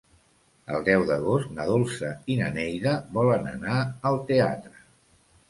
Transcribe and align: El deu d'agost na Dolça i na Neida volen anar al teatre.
El 0.77 0.85
deu 0.87 1.03
d'agost 1.09 1.51
na 1.57 1.67
Dolça 1.71 2.09
i 2.33 2.39
na 2.41 2.49
Neida 2.57 2.95
volen 3.19 3.47
anar 3.53 3.77
al 4.13 4.19
teatre. 4.33 4.77